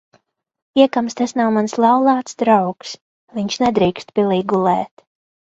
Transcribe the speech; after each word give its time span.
Iekams 0.79 1.15
tas 1.19 1.33
nav 1.41 1.51
mans 1.57 1.75
laulāts 1.85 2.39
draugs, 2.41 2.97
viņš 3.37 3.59
nedrīkst 3.67 4.15
pilī 4.17 4.41
gulēt. 4.55 5.07